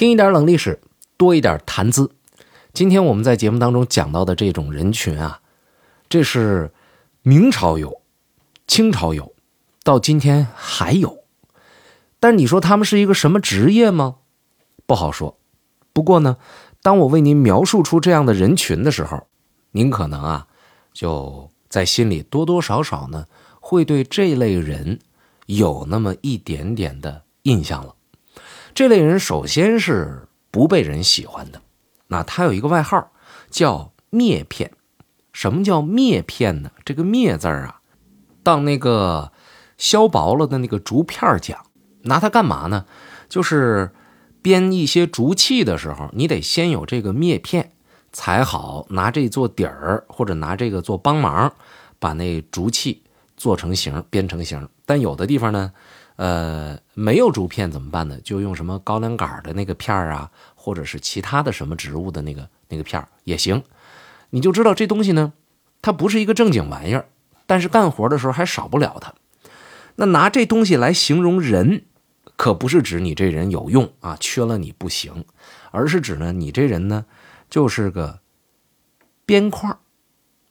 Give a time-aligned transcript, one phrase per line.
[0.00, 0.80] 听一点冷历史，
[1.18, 2.10] 多一点谈资。
[2.72, 5.42] 今天我们在节目当中讲到的这种人群啊，
[6.08, 6.72] 这是
[7.20, 8.00] 明朝有，
[8.66, 9.34] 清朝有，
[9.84, 11.18] 到今天还有。
[12.18, 14.16] 但你说他们是一个什么职业吗？
[14.86, 15.36] 不好说。
[15.92, 16.38] 不过呢，
[16.80, 19.26] 当我为您描述出这样的人群的时候，
[19.72, 20.46] 您可能啊，
[20.94, 23.26] 就在心里多多少少呢，
[23.60, 24.98] 会对这类人
[25.44, 27.96] 有那么一点点的印象了。
[28.74, 31.60] 这类人首先是不被人喜欢的，
[32.08, 33.12] 那他有一个外号
[33.50, 34.72] 叫“篾片”。
[35.32, 36.70] 什么叫篾片呢？
[36.84, 37.80] 这个“篾”字儿啊，
[38.42, 39.32] 当那个
[39.76, 41.66] 削薄了的那个竹片讲，
[42.02, 42.86] 拿它干嘛呢？
[43.28, 43.92] 就是
[44.42, 47.72] 编一些竹器的时候，你得先有这个篾片，
[48.12, 51.52] 才好拿这做底儿，或者拿这个做帮忙，
[51.98, 53.02] 把那竹器
[53.36, 54.68] 做成形，编成型。
[54.86, 55.72] 但有的地方呢。
[56.20, 58.20] 呃，没有竹片怎么办呢？
[58.22, 63.64] 就用什么高粱杆的那个片儿啊，或者是其他的什么植物的那个那个片儿也行。
[64.28, 65.32] 你就知道这东西呢，
[65.80, 67.08] 它不是一个正经玩意儿，
[67.46, 69.14] 但是干活的时候还少不了它。
[69.94, 71.86] 那拿这东西来形容人，
[72.36, 75.24] 可不是指你这人有用啊，缺了你不行，
[75.70, 77.06] 而是指呢，你这人呢
[77.48, 78.20] 就是个
[79.24, 79.78] 边框，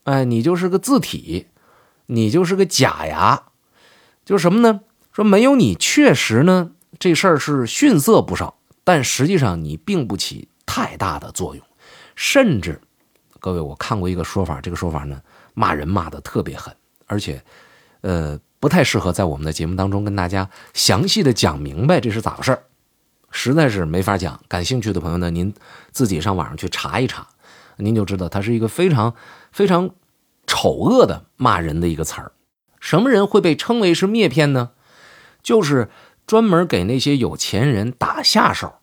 [0.06, 1.45] 哎，你就是个字体，
[2.08, 3.44] 你就是个假牙，
[4.26, 4.81] 就是什么呢？
[5.20, 11.66] 说没有你，确实呢，这事儿是逊色不少，但实际上你并不起太大的作用，
[12.16, 12.80] 甚至，
[13.42, 15.22] 各位，我看过一个说法，这个说法呢，
[15.53, 16.73] 骂人骂的特别狠，
[17.06, 17.44] 而且，
[18.00, 22.58] 呃，不太适合在我们的节目当中跟大家详细的讲明白这是咋回事
[23.30, 24.39] 实在是没法讲。
[24.48, 25.54] 感兴趣的朋友呢，您
[25.92, 27.28] 自己上网上去查一查，
[27.76, 29.14] 您就知道它是一个非常
[29.52, 29.89] 非常
[30.48, 32.31] 丑恶的骂人的一个词儿。
[32.80, 34.70] 什么人会被称为是灭片呢？
[35.42, 35.90] 就是
[36.28, 38.76] 专门给那些有钱人打下手，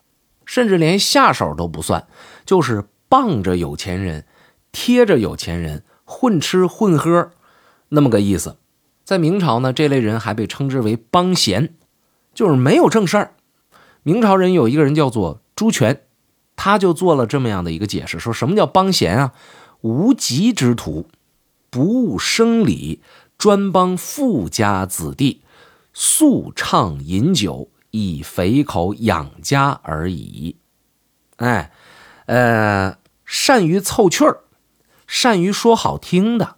[0.45, 2.07] 甚至连下手都不算，
[2.45, 4.25] 就是傍着有钱人，
[4.71, 7.31] 贴着有钱人混吃混喝，
[7.89, 8.57] 那么个意思。
[9.03, 11.73] 在明朝呢，这类人还被称之为帮闲，
[12.33, 13.35] 就是没有正事儿。
[14.03, 16.01] 明朝人有一个人叫做朱全，
[16.57, 19.33] 他就做了这么样的一个解释：说什么叫帮闲啊？
[19.81, 21.07] 无极之徒，
[21.69, 23.01] 不务生理，
[23.37, 25.41] 专帮富家子弟。
[25.99, 30.55] 素畅饮酒，以肥口养家而已。
[31.37, 31.71] 哎，
[32.27, 34.41] 呃，善于凑趣儿，
[35.07, 36.57] 善于说好听的，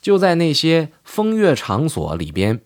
[0.00, 2.62] 就在那些风月场所里边，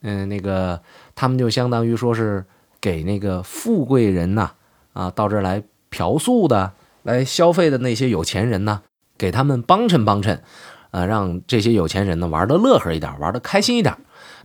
[0.00, 0.82] 嗯，那个
[1.14, 2.44] 他们就相当于说是
[2.80, 4.50] 给那个富贵人呐，
[4.92, 6.72] 啊，到这儿来嫖宿的、
[7.04, 8.82] 来消费的那些有钱人呢，
[9.16, 10.42] 给他们帮衬帮衬，
[10.90, 13.96] 啊，让这些有钱人呢玩的乐呵一点，玩的开心一点。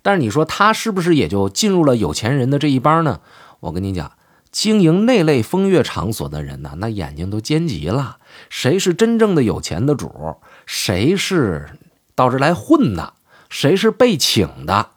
[0.04, 3.22] 但是你说他是不是也就进入了有钱人的这一帮呢？
[3.62, 4.12] 我跟你讲，
[4.52, 8.18] 经营那类风月场所的人呢，那眼睛都尖极了。
[8.50, 10.36] 谁是真正的有钱的主？
[10.66, 11.70] 谁是
[12.14, 13.14] 到这来混的？
[13.50, 14.90] 谁是被请的？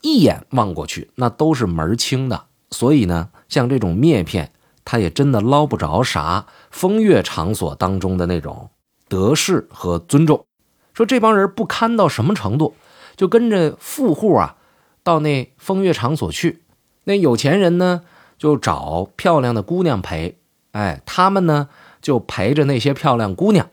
[0.00, 2.44] 一眼望过去，那都是门清的。
[2.70, 4.50] 所以呢，像这种篾片，
[4.84, 8.68] 他也真的捞不着啥风月场所当中的那种
[9.08, 10.44] 得势和尊重。
[10.92, 12.74] 说这帮人不堪到什么程度？
[13.16, 14.56] 就跟着富户啊，
[15.02, 16.62] 到那风月场所去。
[17.04, 18.02] 那有钱人呢，
[18.38, 20.38] 就找漂亮的姑娘陪。
[20.72, 21.68] 哎，他们呢，
[22.00, 23.68] 就陪着那些漂亮姑娘，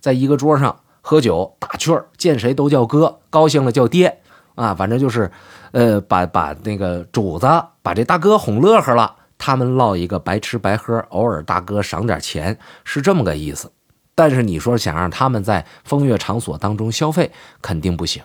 [0.00, 4.18] 在一个桌上喝酒打趣儿，见谁都叫哥，高兴了叫爹。
[4.54, 5.30] 啊，反正就是，
[5.70, 7.46] 呃，把把那个主子
[7.80, 13.72] 把这大哥哄乐呵了，他们落一个白吃白喝，偶尔大哥赏点钱，是这么个意思。
[14.14, 17.32] 但是你说想让他们在风月场所当中消费，
[17.62, 18.22] 肯定不行。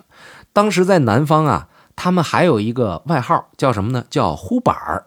[0.58, 4.04] 当时在南方啊，他们还有一个外号叫什么呢？
[4.10, 5.06] 叫呼板儿。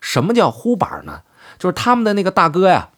[0.00, 1.22] 什么叫呼板儿呢？
[1.58, 2.90] 就是他们的那个大哥呀，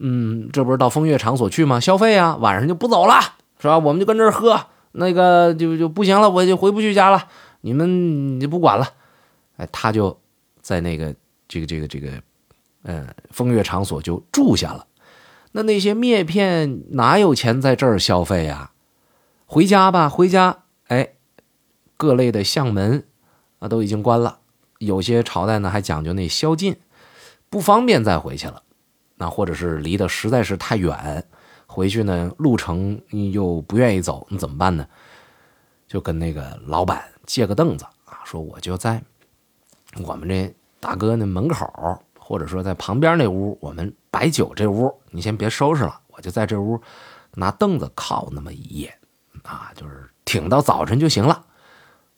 [0.00, 1.78] 嗯，这不是到风月场所去吗？
[1.78, 3.20] 消费啊，晚上就不走了，
[3.60, 3.78] 是吧？
[3.78, 7.28] 我们就跟这儿喝，那个就就不行了，我就回不去家了，
[7.60, 8.88] 你们就不管了。
[9.56, 10.18] 哎，他就
[10.60, 11.14] 在那个
[11.46, 12.08] 这个这个这个，
[12.82, 14.84] 呃，风月场所就住下了。
[15.52, 18.72] 那那些篾片哪有钱在这儿消费呀？
[19.46, 20.64] 回家吧，回家。
[20.88, 21.13] 哎。
[21.96, 23.04] 各类的相门
[23.58, 24.38] 啊都已经关了，
[24.78, 26.76] 有些朝代呢还讲究那宵禁，
[27.48, 28.62] 不方便再回去了。
[29.16, 31.24] 那或者是离得实在是太远，
[31.66, 33.00] 回去呢路程
[33.32, 34.86] 又不愿意走，那怎么办呢？
[35.86, 39.00] 就跟那个老板借个凳子啊，说我就在
[40.02, 46.80] 我们这大哥那门口，或者说在旁边那屋，我们摆酒这屋，你先别收拾了，我就在这屋
[47.34, 48.98] 拿凳子靠那么一夜
[49.44, 51.43] 啊，就是挺到早晨就行了。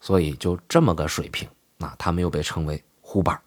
[0.06, 1.48] 所以就这么个水平，
[1.78, 3.40] 那他们又被称为胡板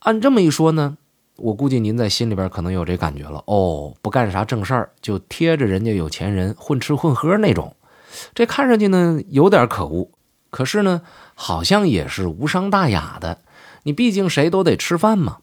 [0.00, 0.98] 按这么一说呢，
[1.36, 7.74] 我估计您在心里边可能有这感觉了哦，不干啥正事儿，就贴着人家有钱人混吃混喝那种，
[8.34, 10.10] 这看上去呢有点可恶，
[10.50, 11.00] 可是呢
[11.34, 13.40] 好像也是无伤大雅的。
[13.84, 15.38] 你毕竟谁都得吃饭嘛。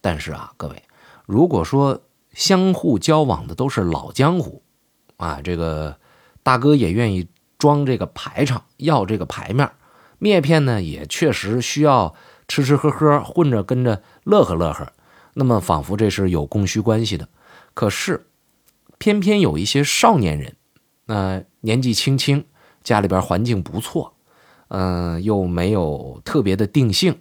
[0.00, 0.82] 但是啊，各位，
[1.26, 2.02] 如果说
[2.32, 4.62] 相互交往的都是老江湖，
[5.16, 5.96] 啊，这个
[6.42, 7.28] 大哥也愿意
[7.58, 9.70] 装这个排场，要这个牌面，
[10.20, 12.14] 篾片呢也确实需要
[12.48, 14.92] 吃吃喝喝，混着跟着乐呵乐呵。
[15.34, 17.28] 那么，仿佛这是有供需关系的，
[17.74, 18.28] 可是，
[18.98, 20.54] 偏偏有一些少年人，
[21.06, 22.44] 那年纪轻轻，
[22.84, 24.14] 家里边环境不错，
[24.68, 27.18] 嗯，又没有特别的定性，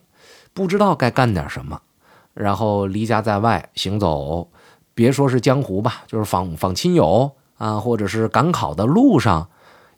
[0.53, 1.81] 不知道该干点什么，
[2.35, 4.51] 然后离家在外行走，
[4.94, 9.50] 别说是江湖吧，就是访访亲友啊，或者是赶考的路上，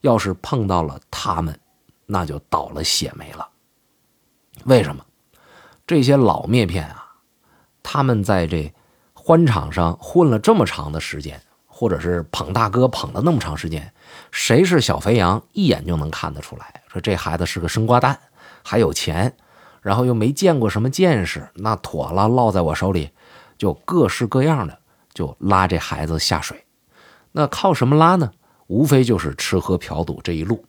[0.06, 1.60] 要是碰到了他们，
[2.06, 3.50] 那就倒了血霉了。
[4.66, 5.04] 为什么？
[5.88, 7.02] 这些老篾片啊。
[7.81, 8.72] 他们在这
[9.13, 13.92] 欢场上混了这么长的时间，或者是捧大哥捧了那么长时间，
[14.31, 16.84] 谁是小肥羊，一眼就能看得出来。
[16.88, 18.19] 说这孩子是个生瓜蛋，
[18.63, 19.36] 还有钱，
[19.81, 23.10] 然后又没见过什么见识，那妥了，落在我手里，
[23.57, 24.78] 就各式各样的
[25.13, 26.63] 就拉这孩子下水。
[27.31, 28.31] 那靠什么拉呢？
[28.67, 30.65] 无非就是吃喝嫖赌这一路。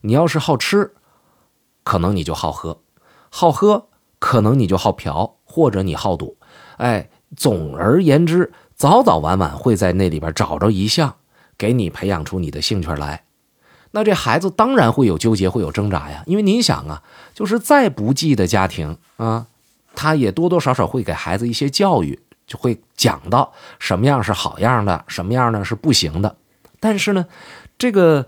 [0.00, 0.92] 你要是好吃，
[1.82, 2.78] 可能你就好喝；
[3.30, 3.88] 好喝，
[4.18, 5.36] 可能你就好嫖。
[5.52, 6.36] 或者你好赌，
[6.76, 11.16] 哎，总而言之，早早晚晚会在那里边找着一项，
[11.58, 13.24] 给你培养出你的兴趣来。
[13.90, 16.22] 那这孩子当然会有纠结，会有挣扎呀。
[16.26, 17.02] 因为您想啊，
[17.34, 19.48] 就是再不济的家庭啊，
[19.96, 26.36] 他也多多少少会给孩子一些教育，就会讲到什么样是好样的，什么样呢是不行的。
[26.80, 27.26] 但是呢，
[27.78, 28.26] 这个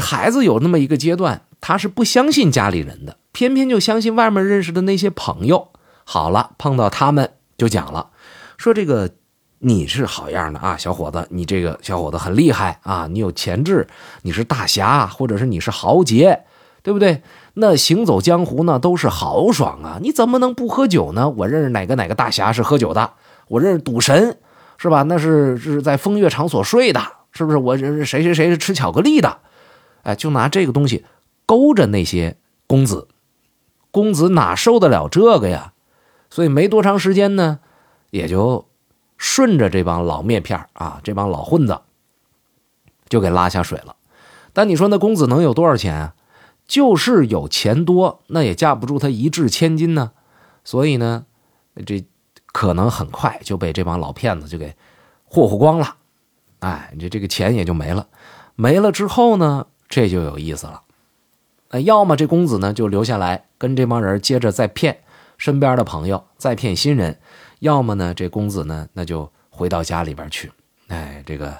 [0.00, 5.68] 孩子有那么一个阶段，他是不相信家里人的，偏偏就相信外面认识的那些朋友。
[6.04, 8.08] 好了，碰到他们就讲了，
[8.56, 9.10] 说这个
[9.58, 13.86] 你是好样的啊，小伙子，你这个小伙子很厉害啊，你有潜质，
[14.22, 16.44] 你是大侠，或者是你是豪杰，
[16.82, 17.22] 对不对？
[17.54, 21.28] 那行走江湖呢都是豪爽啊，你怎么能不喝酒呢？
[21.28, 23.14] 我认识哪个哪个大侠是喝酒的，
[23.48, 24.38] 我认识赌神
[24.78, 25.02] 是吧？
[25.02, 27.00] 那是是在风月场所睡的，
[27.36, 27.58] 是不是？
[27.58, 29.38] 我认识谁谁谁是吃巧克力的，
[30.02, 31.04] 哎，就拿这个东西
[31.44, 32.36] 勾着那些
[32.66, 33.06] 公子，
[33.90, 35.74] 公子哪受得了这个呀？
[36.30, 37.60] 所以没多长时间呢，
[38.10, 38.66] 也就
[39.16, 41.78] 顺着这帮老面片啊，这帮老混子
[43.08, 43.94] 就给拉下水了。
[44.52, 46.14] 但你说那公子能有多少钱啊？
[46.66, 50.10] 就是有钱多，那也架不住他一掷千金呢。
[50.64, 51.26] 所以呢，
[51.86, 52.04] 这
[52.46, 54.74] 可能很快就被这帮老骗子就给
[55.24, 55.96] 霍霍光了。
[56.60, 58.08] 哎，这这个钱也就没了。
[58.54, 60.82] 没了之后呢，这就有意思了。
[61.70, 64.98] 哎，要么这公子呢就留下来跟这帮人接着再骗。
[65.38, 67.20] 身边的朋友再骗新人，
[67.58, 70.50] 要么呢，这公子呢，那就回到家里边去，
[70.88, 71.54] 哎，这个，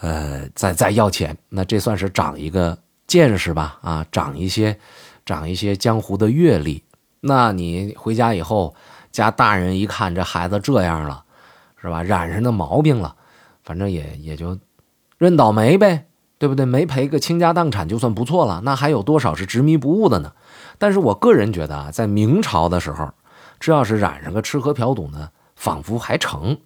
[0.00, 2.76] 呃，再再要钱，那这算是长一个
[3.06, 4.78] 见识吧，啊，长一些，
[5.24, 6.84] 长一些江湖的阅历。
[7.20, 8.74] 那你回家以后，
[9.10, 11.24] 家大人一看这孩子这样了，
[11.80, 12.02] 是吧？
[12.02, 13.16] 染上那毛病了，
[13.66, 14.58] 反正也也就
[15.18, 16.06] 认倒霉呗，
[16.38, 16.64] 对不对？
[16.64, 20.32] 没赔个倾家荡产就算不错了，那还有多少是执迷不悟的呢？
[20.78, 23.10] 但是我个人觉得啊，在明朝的时候，
[23.58, 26.58] 这要是染上个吃喝嫖赌呢，仿佛还成。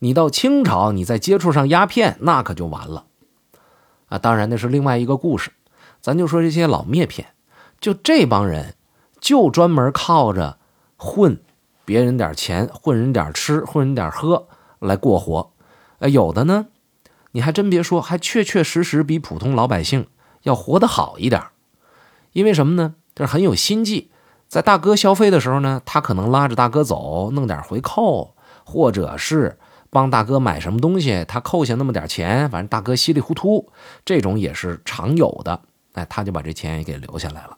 [0.00, 3.06] 你到清朝，你再接触上鸦片，那可就完了。
[4.08, 5.52] 啊，当然那是另外一个故事。
[6.02, 7.28] 咱就说这些老篾片，
[7.80, 8.74] 就这帮人，
[9.18, 10.58] 就专门靠着
[10.96, 11.40] 混
[11.86, 14.46] 别人点钱，混人点吃，混人点喝
[14.80, 15.50] 来过活。
[15.98, 16.66] 呃，有的呢，
[17.32, 20.06] 你还真别说，还确确实实比普通老百姓
[20.42, 21.42] 要活得好一点。
[22.32, 22.94] 因为什么呢？
[23.14, 24.10] 这是很有心计，
[24.46, 28.34] 在大哥消费的时候呢，他可能拉着大哥走，弄点回扣，
[28.64, 33.72] 或者是帮大哥买什么东西，他扣下那么点钱，反正大哥稀里糊涂，
[34.04, 35.62] 这种也是常有的。
[35.94, 37.56] 哎，他就把这钱也给留下来了。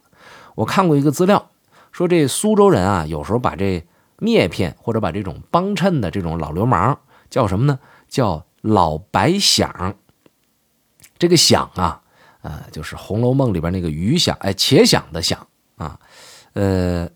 [0.54, 1.50] 我看过一个资料，
[1.90, 3.84] 说这苏州人啊，有时候把这
[4.20, 7.80] 篾片或者把这种帮衬的这种老流氓叫什么呢？
[8.08, 9.96] 叫老白响。
[11.18, 12.02] 这个响啊。
[12.40, 15.98] 呃，就是《红楼梦》里边那个鱼响，哎，且响的响啊，
[16.52, 17.10] 呃，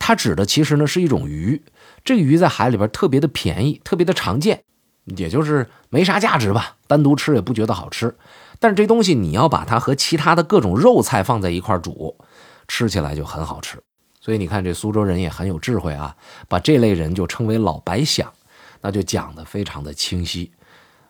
[0.00, 1.62] 它指的其实呢是一种鱼，
[2.04, 4.64] 这个鱼在海里边特别的便宜，特别的常见，
[5.04, 8.16] 也就是没啥价值吧，单独吃也不觉得好吃。
[8.58, 12.16] 但是这东西你要把它和其他的各种肉菜放在一块煮，
[12.66, 13.80] 吃起来就很好吃。
[14.20, 16.16] 所以你看这苏州人也很有智慧啊，
[16.48, 18.30] 把这类人就称为老白响，
[18.80, 20.52] 那就讲的非常的清晰。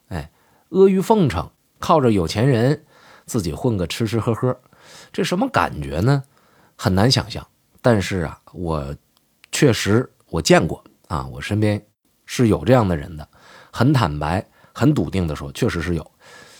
[0.09, 0.31] 哎，
[0.71, 2.85] 阿谀奉承，靠着有钱人。
[3.27, 4.59] 自己混个吃吃喝喝，
[5.13, 6.23] 这什么感觉呢？
[6.77, 7.47] 很难想象。
[7.83, 8.97] 但是啊，我
[9.53, 11.87] 确实我见过啊，我身边
[12.25, 13.29] 是有这样的人的，
[13.71, 16.11] 很坦白、很笃定的说，确实是有。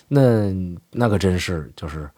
[0.09, 0.53] 那
[0.91, 2.11] 那可真是就是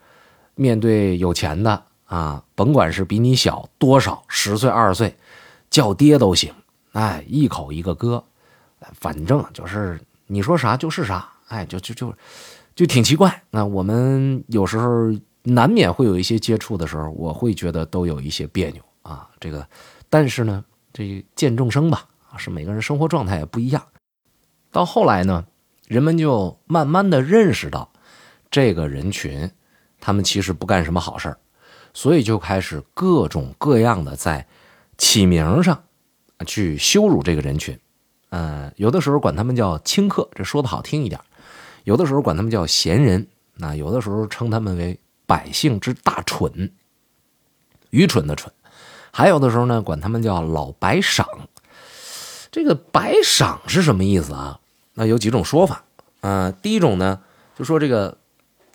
[0.55, 5.15] 面对有钱的啊，甭管是比你小多少，十岁、二十岁，
[5.69, 6.53] 叫爹都行，
[6.91, 8.21] 哎，一口一个哥，
[8.93, 12.13] 反正就是你说啥就是啥，哎，就就就
[12.75, 13.43] 就挺奇怪。
[13.49, 15.11] 那我们有时候
[15.43, 19.29] 难免会有一些接触的时候，我会觉得都有一些别扭啊。
[19.39, 19.67] 这个，
[20.09, 22.05] 但是呢，这见众生吧，
[22.37, 23.83] 是每个人生活状态也不一样。
[24.71, 25.45] 到后来呢。
[25.87, 27.91] 人们就慢慢的认识到，
[28.49, 29.51] 这个人群，
[29.99, 31.37] 他们其实不干什么好事儿，
[31.93, 34.47] 所以就开始各种各样的在
[34.97, 35.83] 起名上
[36.45, 37.77] 去羞辱这个人群。
[38.31, 41.21] 呃，有的时候管他们叫清客，这说的好听一点；
[41.83, 46.71] 有的时候管他们叫闲人，那有的时候称他们为百姓之大蠢，
[47.89, 48.49] 愚蠢的蠢；
[49.11, 51.27] 还有的时候呢，管他们叫老白赏。
[52.51, 54.59] 这个白赏是什么意思啊？
[54.93, 55.83] 那有几种说法，
[56.21, 57.21] 啊，第一种呢，
[57.57, 58.17] 就说这个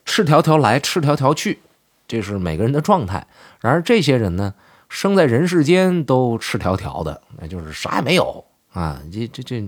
[0.04, 1.60] 赤条条来，赤条条去，
[2.06, 3.26] 这是每个人的状态。
[3.60, 4.54] 然而这些人呢，
[4.88, 8.44] 生在人世间都赤条条的，那就是啥也没有
[8.76, 9.66] 啊，这这这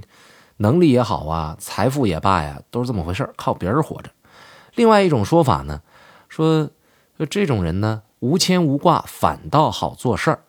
[0.59, 4.11] 能力也好啊，财富也罢呀，都是这么回事靠别人活着。
[4.75, 5.81] 另外一种说法呢，
[6.29, 6.69] 说
[7.31, 10.41] 这种人呢，无牵无挂，反倒好做事儿。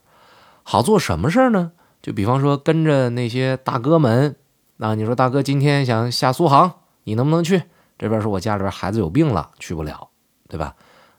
[0.63, 1.71] 好做什么事儿呢？
[2.01, 4.35] 就比方说跟着那些大哥们。
[4.77, 6.71] 那你说大哥今天想下苏杭，
[7.05, 7.63] 你能不能去？
[7.97, 10.09] 这边说我家里边孩子有病了，去不了，
[10.47, 10.75] 对吧？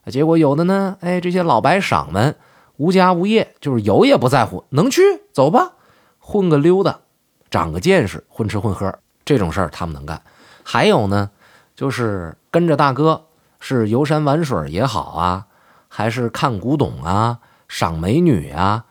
[0.07, 2.37] 结果有的呢，哎，这些老白赏们
[2.77, 5.73] 无家无业，就是有也不在乎，能去走吧，
[6.19, 7.01] 混个溜达，
[7.51, 10.23] 长个见识，混吃混喝这种事儿他们能干。
[10.63, 11.31] 还有呢，
[11.75, 13.27] 就是跟着大哥
[13.59, 15.47] 是游山玩水也好啊，
[15.89, 18.87] 还是看古董啊、赏美女啊，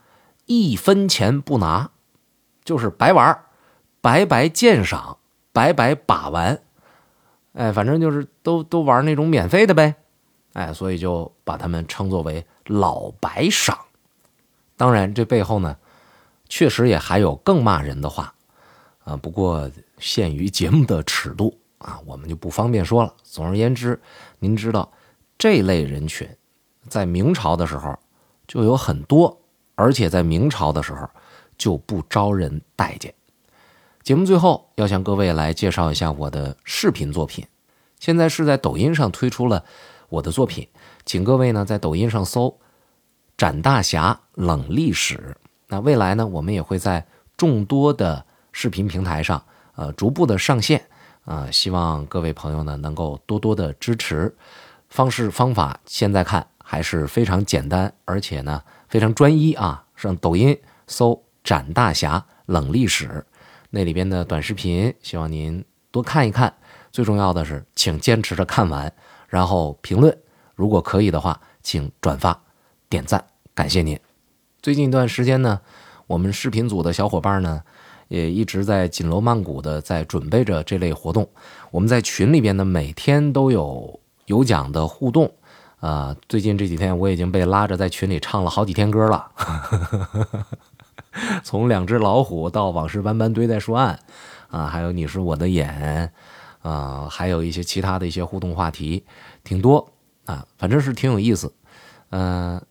[0.45, 1.89] 一分钱不拿，
[2.63, 3.39] 就是白玩。
[4.01, 5.17] 白白鉴赏，
[5.51, 6.57] 白白把玩，
[7.51, 9.95] 哎，反正就是都都玩那种免费的呗，
[10.53, 13.77] 哎，所以就把他们称作为老白赏。
[14.77, 15.75] 当然，这背后呢，
[16.47, 18.33] 确实也还有更骂人的话
[19.09, 19.17] 啊。
[19.17, 23.13] 不过限于节目的尺度啊，我们就不方便说了。
[23.23, 23.99] 总而言之，
[24.39, 24.91] 您知道
[25.37, 26.29] 这类人群
[26.87, 27.97] 在明朝的时候
[28.47, 29.41] 就有很多，
[29.75, 31.09] 而且在明朝的时候
[31.57, 33.13] 就不招人待见。
[34.03, 37.45] 节目最后要向各位来介绍一下我的视频作品，
[37.99, 39.63] 现在是在抖音上推出了
[40.07, 40.67] 我的作品，
[41.05, 42.59] 请各位呢在抖音上搜
[43.37, 45.35] “展大侠冷历史”。
[45.67, 47.05] 那未来呢，我们也会在
[47.37, 48.25] 众多的
[48.61, 49.41] 视频平台上，
[49.75, 50.85] 呃，逐步的上线，
[51.23, 54.35] 啊，希望各位朋友呢能够多多的支持。
[54.89, 63.25] 方式方法现在看还是非常简单，而且呢非常专一啊，上抖音搜“展大侠冷历史”。
[63.71, 66.53] 那里边的短视频，希望您多看一看。
[66.91, 68.91] 最重要的是，请坚持着看完，
[69.29, 70.17] 然后评论。
[70.55, 72.37] 如果可以的话，请转发、
[72.89, 73.97] 点赞，感谢您。
[74.61, 75.61] 最近一段时间呢，
[76.07, 77.63] 我们视频组的小伙伴呢，
[78.09, 81.29] 也一直在紧锣慢鼓的在准备着这类活动。
[81.71, 85.31] 我们在群里边呢，每天都有有奖的互动。
[85.79, 89.31] 啊，最近这几天我已经被拉着在群里唱了好几天歌了。
[91.41, 93.97] 从两只老虎到往事斑斑堆在树岸，
[94.49, 96.11] 啊，还有你是我的眼，
[96.61, 99.05] 啊，还有一些其他的一些互动话题，
[99.45, 99.89] 挺多
[100.25, 101.53] 啊，反正是挺有意思。
[102.09, 102.61] 嗯，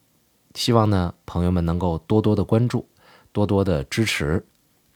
[0.55, 2.87] 希望呢朋友们能够多多的关注，
[3.33, 4.45] 多多的支持。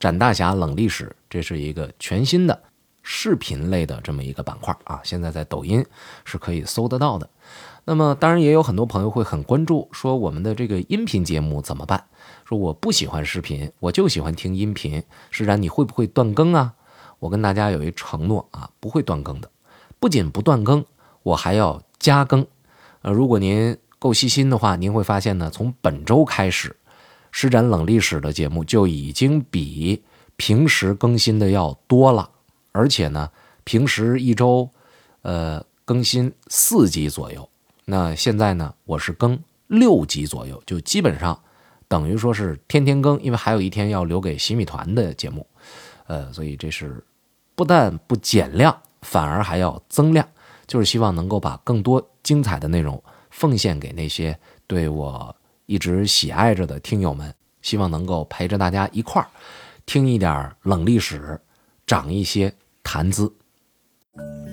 [0.03, 2.61] 展大侠冷历史，这是一个全新的
[3.05, 5.87] 视频类的这么一个板块啊，现在在抖音
[6.25, 7.31] 是可以搜得到的。
[7.85, 12.03] 那么当然也有很多朋友会很关注，说我们的这个音频节目怎么办？
[12.45, 15.01] 说我不喜欢视频，我就喜欢听音频。
[15.31, 16.75] 施展，你会不会断更啊？
[17.21, 19.49] 我跟大家有一承诺啊，不会断更的。
[20.01, 20.85] 不仅不断更，
[21.23, 22.45] 我还要加更。
[23.03, 26.75] 呃，如果您够细心的话，您会发现呢，从本周开始，
[27.33, 30.05] 施展冷历史的节目就已经比
[30.37, 32.31] 平时更新的要多了，
[32.71, 33.29] 而且呢，
[33.65, 34.71] 平时一周，
[35.23, 37.49] 呃，更新四集左右。
[37.87, 41.43] 那现在呢，我是更六集左右，就基本上。
[41.89, 45.47] 等于说是天天更，因为还有一天要留给洗米团的节目，
[46.07, 47.05] 呃，所以这是
[47.55, 50.27] 不但不减量，反而还要增量，
[50.67, 59.29] 就是希望能够把更多精彩的内容奉献给那些对我一直喜爱着的听友们，希望能够陪着大家一块儿
[59.87, 61.41] 听一点冷历史，
[61.87, 62.53] 长一些
[62.83, 63.33] 谈资。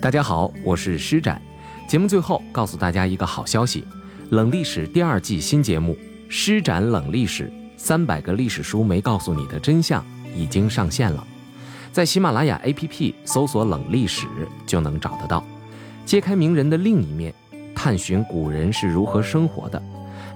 [0.00, 1.42] 大家好，我是施展，
[1.88, 3.84] 节目最后告诉大家一个好消息，
[4.30, 5.96] 冷历史第二季新节目。
[6.32, 11.26] 施展冷历史，三百个历史书没告诉你的真相，已经上线了，
[11.90, 14.28] 在喜马拉雅 APP 搜索“冷历史”
[14.64, 15.44] 就能找得到。
[16.06, 17.34] 揭开名人的另一面，
[17.74, 19.82] 探寻古人是如何生活的，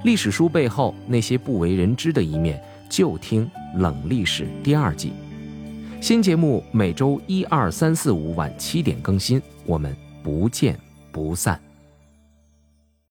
[0.04, 5.14] 历史书背后那些不为人知的一面，就听《冷历史》第二季。
[5.98, 10.78] 新节目每周一、二、三、四、五晚七点更新，我们不见
[11.10, 11.58] 不散。